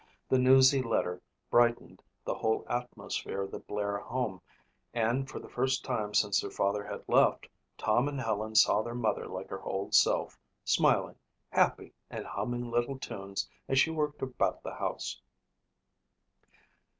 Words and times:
The 0.29 0.39
newsy 0.39 0.81
letter 0.81 1.21
brightened 1.51 2.01
the 2.25 2.33
whole 2.33 2.65
atmosphere 2.67 3.43
of 3.43 3.51
the 3.51 3.59
Blair 3.59 3.99
home 3.99 4.41
and 4.95 5.29
for 5.29 5.37
the 5.37 5.47
first 5.47 5.85
time 5.85 6.15
since 6.15 6.41
their 6.41 6.49
father 6.49 6.83
had 6.83 7.03
left, 7.07 7.47
Tom 7.77 8.07
and 8.07 8.19
Helen 8.19 8.55
saw 8.55 8.81
their 8.81 8.95
mother 8.95 9.27
like 9.27 9.49
her 9.49 9.61
old 9.61 9.93
self, 9.93 10.39
smiling, 10.65 11.17
happy 11.51 11.93
and 12.09 12.25
humming 12.25 12.71
little 12.71 12.97
tunes 12.97 13.47
as 13.69 13.77
she 13.79 13.91
worked 13.91 14.23
about 14.23 14.63
the 14.63 14.73
house. 14.73 15.21